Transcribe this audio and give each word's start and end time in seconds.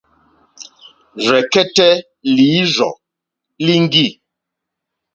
Rzɛ̀kɛ́tɛ́ 1.23 1.91
lǐrzɔ̀ 2.35 2.93
líŋɡî. 3.65 4.07